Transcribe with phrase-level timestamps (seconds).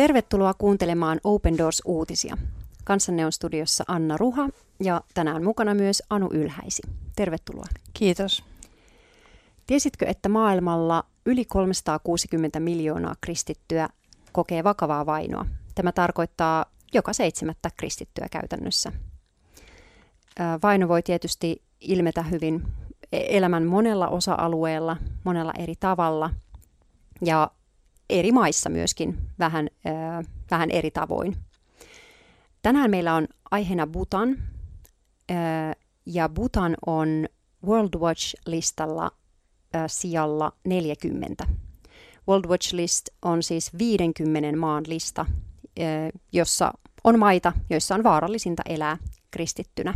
[0.00, 2.36] Tervetuloa kuuntelemaan Open Doors-uutisia.
[2.84, 4.48] Kanssanne on studiossa Anna Ruha
[4.82, 6.82] ja tänään mukana myös Anu Ylhäisi.
[7.16, 7.66] Tervetuloa.
[7.92, 8.44] Kiitos.
[9.66, 13.88] Tiesitkö, että maailmalla yli 360 miljoonaa kristittyä
[14.32, 15.46] kokee vakavaa vainoa?
[15.74, 18.92] Tämä tarkoittaa joka seitsemättä kristittyä käytännössä.
[20.62, 22.62] Vaino voi tietysti ilmetä hyvin
[23.12, 26.30] e- elämän monella osa-alueella, monella eri tavalla
[27.24, 27.50] ja
[28.10, 29.68] eri maissa myöskin vähän,
[30.50, 31.36] vähän eri tavoin.
[32.62, 34.36] Tänään meillä on aiheena Bhutan
[36.06, 37.28] ja Bhutan on
[37.66, 39.10] World Watch-listalla
[39.86, 41.46] sijalla 40.
[42.28, 45.26] World Watch List on siis 50 maan lista,
[46.32, 46.72] jossa
[47.04, 48.96] on maita, joissa on vaarallisinta elää
[49.30, 49.94] kristittynä.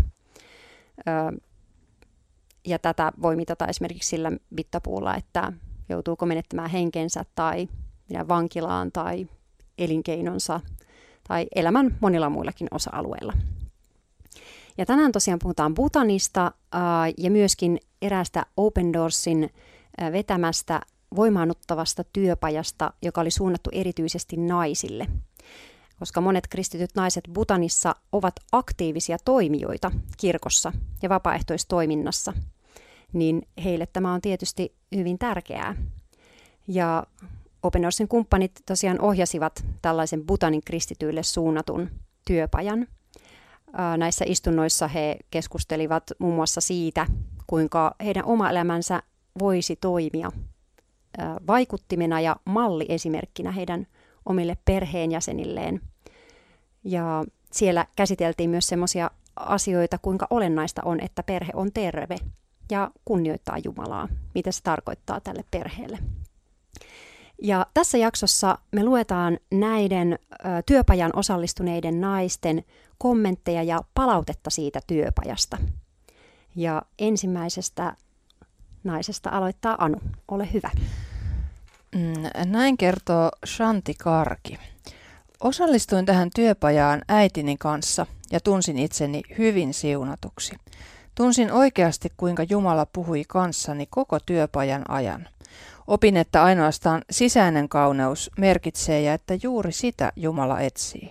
[2.67, 5.53] Ja tätä voi mitata esimerkiksi sillä mittapuulla, että
[5.89, 7.69] joutuuko menettämään henkensä tai
[8.29, 9.27] vankilaan tai
[9.79, 10.61] elinkeinonsa
[11.29, 13.33] tai elämän monilla muillakin osa-alueilla.
[14.79, 16.53] Ja tänään tosiaan puhutaan Butanista
[17.19, 19.51] ja myöskin eräästä Open Doorsin
[20.13, 20.81] vetämästä
[21.17, 25.07] voimaannuttavasta työpajasta, joka oli suunnattu erityisesti naisille.
[25.99, 32.33] Koska monet kristityt naiset Butanissa ovat aktiivisia toimijoita kirkossa ja vapaaehtoistoiminnassa,
[33.13, 35.77] niin heille tämä on tietysti hyvin tärkeää.
[36.69, 37.07] Ja
[37.65, 41.91] Open Doorsin kumppanit tosiaan ohjasivat tällaisen Butanin kristityille suunnatun
[42.27, 42.87] työpajan–
[43.97, 47.07] Näissä istunnoissa he keskustelivat muun muassa siitä,
[47.47, 49.03] kuinka heidän oma elämänsä
[49.39, 50.33] voisi toimia
[51.47, 53.87] vaikuttimena ja malliesimerkkinä heidän
[54.27, 55.81] omille perheenjäsenilleen.
[56.85, 62.17] Ja siellä käsiteltiin myös sellaisia asioita, kuinka olennaista on, että perhe on terve
[62.71, 65.99] ja kunnioittaa Jumalaa, mitä se tarkoittaa tälle perheelle.
[67.43, 70.37] Ja tässä jaksossa me luetaan näiden ö,
[70.67, 72.65] työpajan osallistuneiden naisten
[72.99, 75.59] kommentteja ja palautetta siitä työpajasta.
[76.57, 77.97] Ja ensimmäisestä
[78.85, 79.97] naisesta aloittaa Anu.
[80.29, 80.71] Ole hyvä.
[81.95, 84.59] Mm, näin kertoo Shanti Karki.
[85.41, 90.57] Osallistuin tähän työpajaan äitini kanssa ja tunsin itseni hyvin siunatuksi.
[91.15, 95.29] Tunsin oikeasti, kuinka Jumala puhui kanssani koko työpajan ajan.
[95.87, 101.11] Opin, että ainoastaan sisäinen kauneus merkitsee ja että juuri sitä Jumala etsii.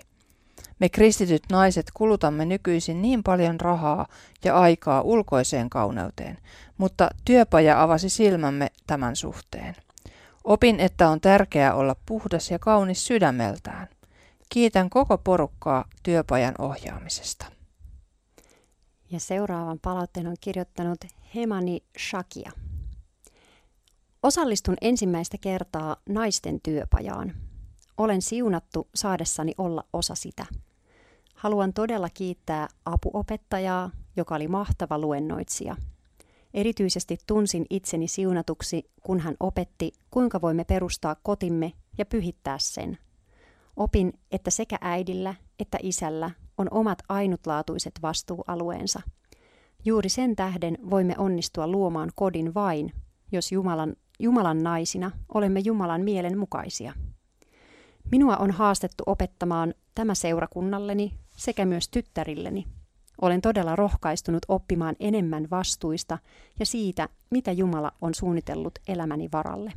[0.80, 4.08] Me kristityt naiset kulutamme nykyisin niin paljon rahaa
[4.44, 6.38] ja aikaa ulkoiseen kauneuteen,
[6.78, 9.76] mutta työpaja avasi silmämme tämän suhteen.
[10.44, 13.88] Opin, että on tärkeää olla puhdas ja kaunis sydämeltään.
[14.50, 17.46] Kiitän koko porukkaa työpajan ohjaamisesta.
[19.12, 21.00] Ja seuraavan palautteen on kirjoittanut
[21.36, 22.52] Hemani Shakia.
[24.24, 27.34] Osallistun ensimmäistä kertaa naisten työpajaan.
[27.98, 30.46] Olen siunattu saadessani olla osa sitä.
[31.36, 35.76] Haluan todella kiittää apuopettajaa, joka oli mahtava luennoitsija.
[36.54, 42.98] Erityisesti tunsin itseni siunatuksi, kun hän opetti, kuinka voimme perustaa kotimme ja pyhittää sen.
[43.76, 49.02] Opin, että sekä äidillä että isällä on omat ainutlaatuiset vastuualueensa.
[49.86, 52.94] Juuri sen tähden voimme onnistua luomaan kodin vain,
[53.32, 56.94] jos Jumalan, Jumalan naisina olemme Jumalan mielen mukaisia.
[58.12, 62.68] Minua on haastettu opettamaan tämä seurakunnalleni sekä myös tyttärilleni.
[63.22, 66.18] Olen todella rohkaistunut oppimaan enemmän vastuista
[66.60, 69.74] ja siitä, mitä Jumala on suunnitellut elämäni varalle.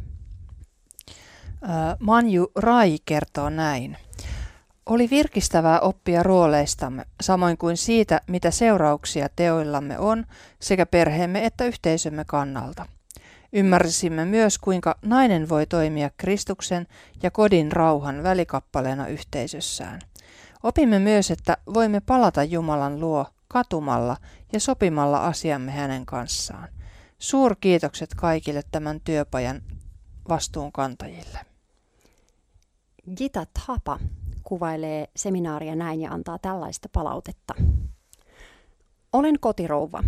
[2.01, 3.97] Manju Rai kertoo näin.
[4.87, 10.25] Oli virkistävää oppia rooleistamme, samoin kuin siitä, mitä seurauksia teoillamme on
[10.61, 12.87] sekä perheemme että yhteisömme kannalta.
[13.56, 16.87] Ymmärsimme myös, kuinka nainen voi toimia Kristuksen
[17.22, 20.00] ja kodin rauhan välikappaleena yhteisössään.
[20.62, 24.16] Opimme myös, että voimme palata Jumalan luo katumalla
[24.53, 26.69] ja sopimalla asiamme hänen kanssaan.
[27.19, 29.63] Suurkiitokset kaikille tämän työpajan
[30.28, 31.39] vastuunkantajille.
[33.16, 33.98] Gita Thapa
[34.42, 37.54] kuvailee seminaaria näin ja antaa tällaista palautetta.
[39.13, 40.03] Olen kotirouva.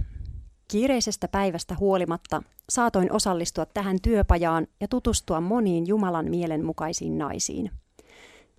[0.68, 7.70] Kiireisestä päivästä huolimatta saatoin osallistua tähän työpajaan ja tutustua moniin Jumalan mielenmukaisiin naisiin.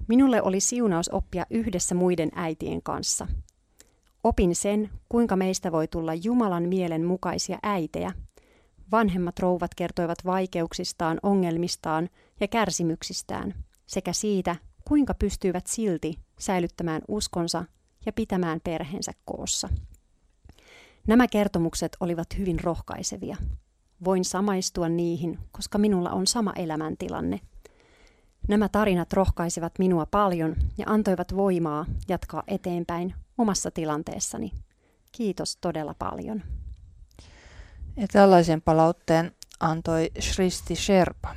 [0.07, 3.27] Minulle oli siunaus oppia yhdessä muiden äitien kanssa.
[4.23, 8.11] Opin sen, kuinka meistä voi tulla Jumalan mielen mukaisia äitejä.
[8.91, 12.09] Vanhemmat rouvat kertoivat vaikeuksistaan, ongelmistaan
[12.39, 13.53] ja kärsimyksistään
[13.87, 14.55] sekä siitä,
[14.87, 17.65] kuinka pystyivät silti säilyttämään uskonsa
[18.05, 19.69] ja pitämään perheensä koossa.
[21.09, 23.37] Nämä kertomukset olivat hyvin rohkaisevia.
[24.05, 27.39] Voin samaistua niihin, koska minulla on sama elämäntilanne.
[28.47, 34.51] Nämä tarinat rohkaisivat minua paljon ja antoivat voimaa jatkaa eteenpäin omassa tilanteessani.
[35.11, 36.43] Kiitos todella paljon.
[37.97, 41.35] Ja tällaisen palautteen antoi Shristi Sherpa.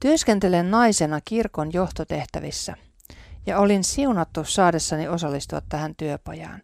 [0.00, 2.76] Työskentelen naisena kirkon johtotehtävissä
[3.46, 6.62] ja olin siunattu saadessani osallistua tähän työpajaan.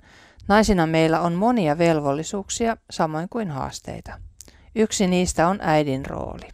[0.48, 4.20] Naisina meillä on monia velvollisuuksia, samoin kuin haasteita.
[4.74, 6.48] Yksi niistä on äidin rooli.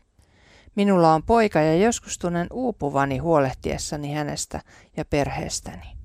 [0.77, 4.61] Minulla on poika ja joskus tunnen uupuvani huolehtiessani hänestä
[4.97, 5.97] ja perheestäni.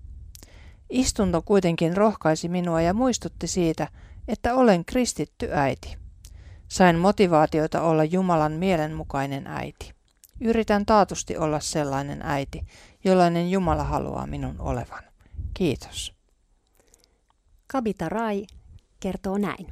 [0.90, 3.88] Istunto kuitenkin rohkaisi minua ja muistutti siitä,
[4.28, 5.98] että olen kristitty äiti.
[6.68, 9.94] Sain motivaatiota olla Jumalan mielenmukainen äiti.
[10.42, 12.66] Yritän taatusti olla sellainen äiti,
[13.04, 15.04] jollainen Jumala haluaa minun olevan.
[15.54, 16.15] Kiitos.
[17.76, 18.46] Kabita Rai
[19.00, 19.68] kertoo näin.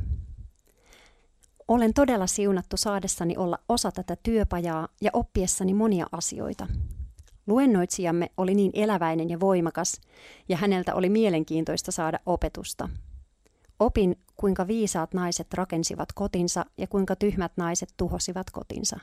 [1.68, 6.68] Olen todella siunattu saadessani olla osa tätä työpajaa ja oppiessani monia asioita.
[7.48, 10.02] Luennoitsijamme oli niin eläväinen ja voimakas,
[10.50, 12.90] ja häneltä oli mielenkiintoista saada opetusta.
[13.80, 19.00] Opin, kuinka viisaat naiset rakensivat kotinsa ja kuinka tyhmät naiset tuhosivat kotinsa.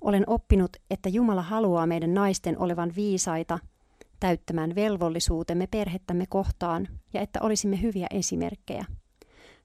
[0.00, 3.58] Olen oppinut, että Jumala haluaa meidän naisten olevan viisaita,
[4.20, 8.84] täyttämään velvollisuutemme perhettämme kohtaan ja että olisimme hyviä esimerkkejä.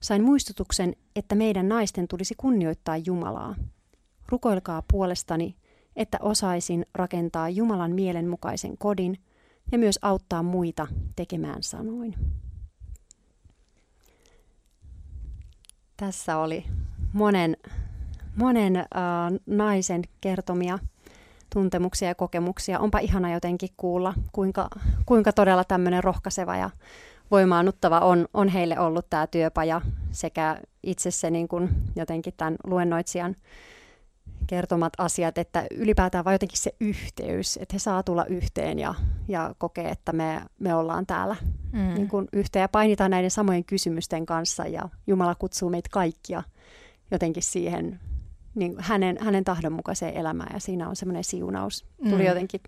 [0.02, 3.56] Sain muistutuksen, että meidän naisten tulisi kunnioittaa Jumalaa.
[4.30, 5.56] Rukoilkaa puolestani,
[5.96, 9.18] että osaisin rakentaa Jumalan mielenmukaisen kodin
[9.72, 12.16] ja myös auttaa muita tekemään sanoin.
[15.98, 16.66] Tässä oli
[17.14, 17.58] monen,
[18.36, 18.86] monen äh,
[19.46, 20.80] naisen kertomia
[21.54, 22.80] tuntemuksia ja kokemuksia.
[22.80, 24.70] Onpa ihana jotenkin kuulla, kuinka,
[25.06, 26.70] kuinka todella tämmöinen rohkaiseva ja
[27.32, 33.36] voimaannuttava on, on heille ollut tämä työpaja sekä itse se niin kuin jotenkin tämän luennoitsijan
[34.48, 38.96] kertomat asiat, että ylipäätään vaan jotenkin se yhteys, että he saa tulla yhteen ja,
[39.28, 41.36] ja kokee, että me, me ollaan täällä
[41.72, 41.94] mm.
[41.94, 46.44] niin kuin yhteen ja painitaan näiden samojen kysymysten kanssa ja Jumala kutsuu meitä kaikkia
[47.12, 48.00] jotenkin siihen
[48.56, 51.86] niin hänen, hänen tahdonmukaiseen elämään ja siinä on semmoinen siunaus.
[52.10, 52.28] Tuli mm.
[52.28, 52.62] jotenkin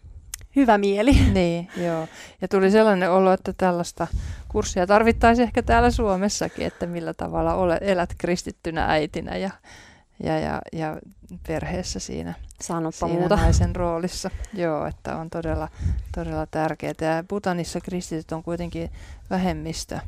[0.56, 1.12] hyvä mieli.
[1.34, 2.08] Niin, joo.
[2.42, 4.08] Ja tuli sellainen olo, että tällaista
[4.48, 9.50] kurssia tarvittaisiin ehkä täällä Suomessakin, että millä tavalla olet, elät kristittynä äitinä ja,
[10.24, 10.98] ja, ja, ja
[11.48, 13.36] perheessä siinä, Sanoppa siinä muuta.
[13.36, 14.30] naisen roolissa.
[14.54, 15.68] Joo, että on todella,
[16.16, 16.94] todella tärkeää.
[17.02, 18.90] Ja Butanissa kristityt on kuitenkin
[19.30, 20.00] vähemmistö.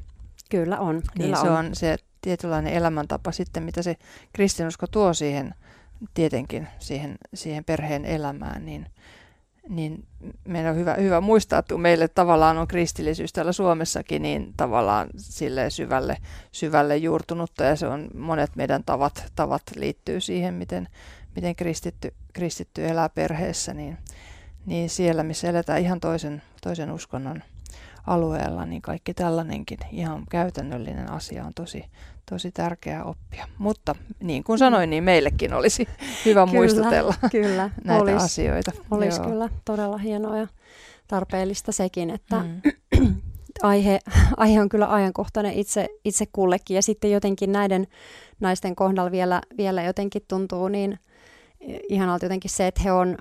[0.50, 1.02] Kyllä on.
[1.02, 1.42] Kyllä niin on.
[1.42, 1.98] se on se
[2.28, 3.96] tietynlainen elämäntapa sitten, mitä se
[4.34, 5.54] kristinusko tuo siihen
[6.14, 8.86] tietenkin siihen, siihen perheen elämään, niin,
[9.70, 10.06] niin
[10.48, 15.70] meidän on hyvä, hyvä muistaa, että meille tavallaan on kristillisyys täällä Suomessakin niin tavallaan sille
[15.70, 16.18] syvälle,
[16.52, 20.88] syvälle juurtunutta ja se on monet meidän tavat, tavat liittyy siihen, miten,
[21.36, 23.98] miten kristitty, kristitty elää perheessä, niin,
[24.66, 27.44] niin siellä missä eletään ihan toisen, toisen uskonnon
[28.08, 31.86] alueella, niin kaikki tällainenkin ihan käytännöllinen asia on tosi,
[32.30, 33.48] tosi tärkeää oppia.
[33.58, 35.88] Mutta niin kuin sanoin, niin meillekin olisi
[36.26, 37.70] hyvä kyllä, muistutella kyllä.
[37.84, 38.72] näitä olis, asioita.
[38.92, 39.30] Olisi Joo.
[39.30, 40.48] kyllä todella hienoa ja
[41.08, 42.44] tarpeellista sekin, että
[43.00, 43.16] Mm.
[43.64, 44.00] aihe,
[44.38, 47.88] aihe on kyllä ajankohtainen itse, itse kullekin ja sitten jotenkin näiden
[48.40, 51.00] naisten kohdalla vielä, vielä jotenkin tuntuu niin
[51.90, 53.18] ihanalta jotenkin se, että he on,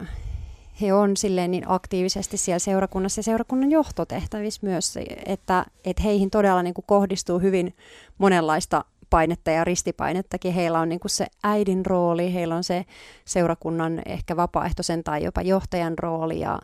[0.80, 6.62] he on silleen niin aktiivisesti siellä seurakunnassa ja seurakunnan johtotehtävissä myös, että, että heihin todella
[6.62, 7.74] niin kuin kohdistuu hyvin
[8.18, 10.52] monenlaista painetta ja ristipainettakin.
[10.52, 12.84] Heillä on niin kuin se äidin rooli, heillä on se
[13.24, 16.58] seurakunnan ehkä vapaaehtoisen tai jopa johtajan rooli ja,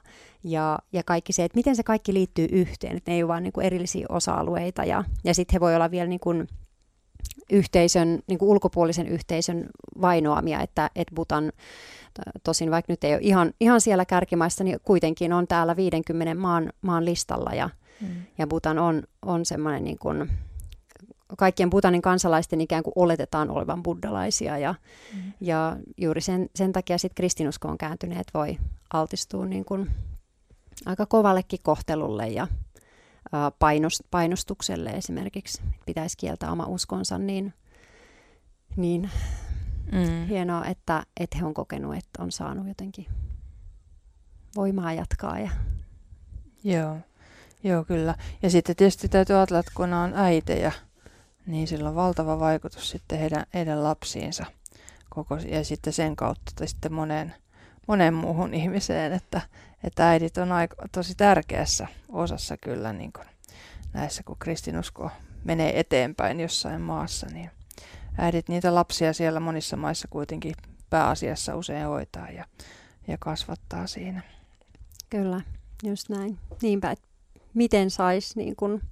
[0.45, 3.43] ja, ja kaikki se, että miten se kaikki liittyy yhteen, että ne ei ole vain
[3.43, 6.49] niin kuin erillisiä osa-alueita ja, ja sitten he voi olla vielä niin kuin
[7.51, 9.67] yhteisön, niin kuin ulkopuolisen yhteisön
[10.01, 11.53] vainoamia, että, että Butan
[12.45, 16.73] tosin vaikka nyt ei ole ihan, ihan siellä kärkimaissa, niin kuitenkin on täällä 50 maan,
[16.83, 17.71] maan listalla ja,
[18.03, 18.09] Mm.
[18.39, 20.31] ja Butan on, on semmoinen niin kuin,
[21.39, 24.75] kaikkien Butanin kansalaisten ikään kuin oletetaan olevan buddalaisia ja,
[25.15, 25.33] Mm.
[25.41, 28.59] ja juuri sen, sen takia sitten kristinuskoon kääntyneet voi
[28.93, 29.91] altistua niin kuin
[30.87, 32.49] aika kovallekin kohtelulle ja
[33.33, 35.63] ää, painost, painostukselle esimerkiksi.
[35.87, 37.55] Pitäisi kieltää oma uskonsa, niin,
[38.77, 39.11] niin
[39.93, 40.27] Mm.
[40.27, 43.07] hienoa, että, että he on kokenut, että on saanut jotenkin
[44.57, 45.39] voimaa jatkaa.
[45.39, 45.51] Ja,
[46.65, 46.97] Joo.
[47.65, 48.15] Joo, kyllä.
[48.43, 50.73] Ja sitten tietysti täytyy ajatella, että kun on äitejä,
[51.47, 54.47] niin sillä on valtava vaikutus sitten heidän, heidän lapsiinsa
[55.11, 57.35] koko, ja sitten sen kautta tai sitten moneen,
[57.89, 59.41] moneen muuhun ihmiseen, että,
[59.85, 63.27] että äidit on aika, tosi tärkeässä osassa kyllä niin kuin
[63.93, 65.11] näissä, kun kristinusko
[65.45, 67.51] menee eteenpäin jossain maassa, niin
[68.19, 70.55] äidit niitä lapsia siellä monissa maissa kuitenkin
[70.91, 72.45] pääasiassa usein hoitaa ja,
[73.09, 74.23] ja kasvattaa siinä.
[75.11, 75.41] Kyllä,
[75.85, 76.39] just näin.
[76.63, 77.09] Niinpä, että
[77.55, 78.83] miten saisi niin kun,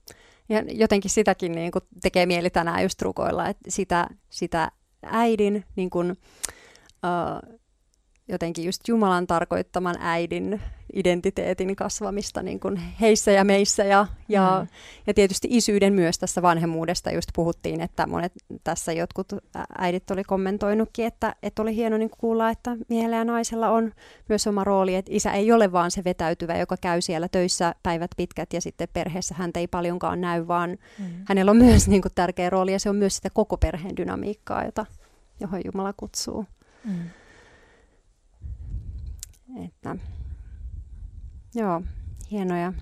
[0.51, 4.71] ja jotenkin sitäkin niin kun tekee mieli tänään just rukoilla, että sitä, sitä
[5.03, 7.60] äidin niin kun, uh,
[8.31, 10.61] jotenkin just Jumalan tarkoittaman äidin
[10.93, 14.69] identiteetin kasvamista niin kuin heissä ja meissä ja, ja, mm.
[15.07, 18.33] ja tietysti isyyden myös tässä vanhemmuudesta just puhuttiin, että monet
[18.65, 19.33] tässä jotkut
[19.79, 23.93] äidit oli kommentoinutkin, että, että oli hieno niin kuulla, että miehellä ja naisella on
[24.29, 28.11] myös oma rooli, että isä ei ole vaan se vetäytyvä, joka käy siellä töissä päivät
[28.17, 31.05] pitkät ja sitten perheessä häntä ei paljonkaan näy, vaan mm.
[31.25, 34.65] hänellä on myös niin kuin tärkeä rooli ja se on myös sitä koko perheen dynamiikkaa,
[34.65, 34.87] jota,
[35.41, 36.47] johon Jumala kutsuu.
[36.85, 37.11] Mm.
[39.57, 39.97] Että,
[41.55, 41.83] joo,
[42.31, 42.73] hienoja,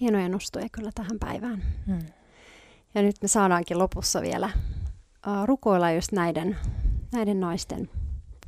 [0.00, 1.62] hienoja nostoja kyllä tähän päivään.
[1.86, 2.06] Hmm.
[2.94, 4.46] Ja nyt me saadaankin lopussa vielä
[5.26, 6.56] uh, rukoilla just näiden,
[7.12, 7.90] näiden naisten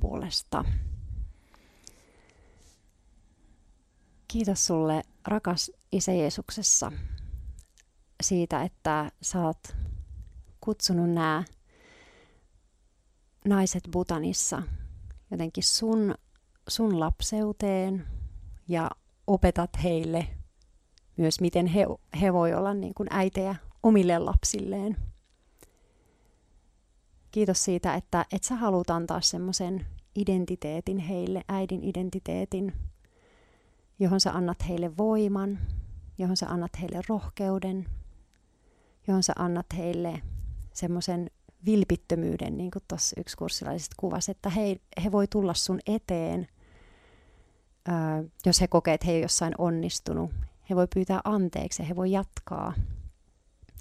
[0.00, 0.64] puolesta.
[4.28, 6.92] Kiitos sulle, rakas Isä Jeesuksessa,
[8.22, 9.76] siitä, että sä oot
[10.60, 11.44] kutsunut nämä
[13.44, 14.62] naiset Butanissa
[15.30, 16.14] jotenkin sun
[16.68, 18.06] sun lapseuteen
[18.68, 18.90] ja
[19.26, 20.28] opetat heille
[21.16, 21.86] myös, miten he,
[22.20, 24.96] he voi olla niin kuin äitejä omille lapsilleen.
[27.30, 32.72] Kiitos siitä, että, että sä haluat antaa semmoisen identiteetin heille, äidin identiteetin,
[33.98, 35.58] johon sä annat heille voiman,
[36.18, 37.86] johon sä annat heille rohkeuden,
[39.08, 40.22] johon sä annat heille
[40.72, 41.30] semmoisen
[41.66, 46.46] vilpittömyyden, niin kuin tuossa yksi kurssilaisista kuvasi, että he, he voi tulla sun eteen
[48.46, 50.30] jos he kokee, että he ei jossain onnistunut,
[50.70, 52.74] he voi pyytää anteeksi ja he voi jatkaa.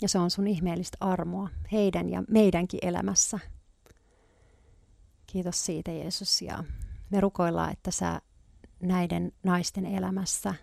[0.01, 3.39] Ja se on sun ihmeellistä armoa heidän ja meidänkin elämässä.
[5.27, 6.63] Kiitos siitä Jeesus ja
[7.09, 8.21] me rukoillaan, että sä
[8.79, 10.53] näiden naisten elämässä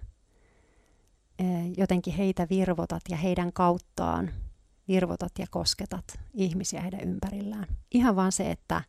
[1.76, 4.30] jotenkin heitä virvotat ja heidän kauttaan
[4.88, 7.66] virvotat ja kosketat ihmisiä heidän ympärillään.
[7.90, 8.82] Ihan vaan se, että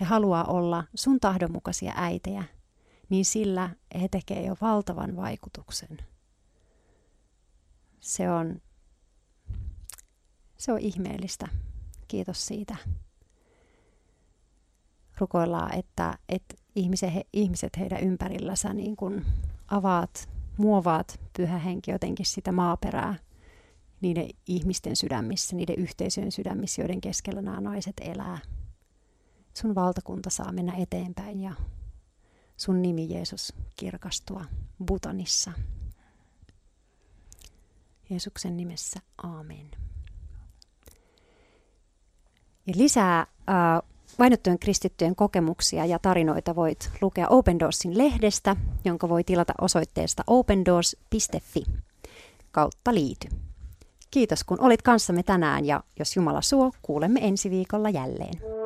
[0.00, 2.44] he haluaa olla sun tahdonmukaisia äitejä–
[3.08, 5.98] niin sillä he tekee jo valtavan vaikutuksen.
[8.00, 8.60] Se on,
[10.56, 11.48] se on ihmeellistä.
[12.08, 12.76] Kiitos siitä.
[15.18, 19.26] Rukoillaan, että, että ihmiset, he, ihmiset heidän ympärillänsä niin kuin
[19.68, 23.14] avaat, muovaat pyhä henki jotenkin sitä maaperää
[24.00, 28.38] niiden ihmisten sydämissä, niiden yhteisöjen sydämissä, joiden keskellä nämä naiset elää.
[29.54, 31.54] Sun valtakunta saa mennä eteenpäin ja
[32.58, 34.44] sun nimi Jeesus kirkastua
[34.84, 35.52] Butanissa.
[38.10, 39.70] Jeesuksen nimessä, aamen.
[42.66, 43.26] Ja lisää äh,
[44.18, 51.64] vainottujen kristittyjen kokemuksia ja tarinoita voit lukea Open Doorsin lehdestä, jonka voi tilata osoitteesta opendoors.fi
[52.50, 53.28] kautta liity.
[54.10, 58.57] Kiitos kun olit kanssamme tänään ja jos Jumala suo, kuulemme ensi viikolla jälleen.